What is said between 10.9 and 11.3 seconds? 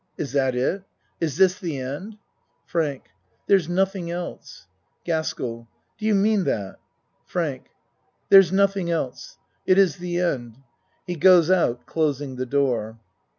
(He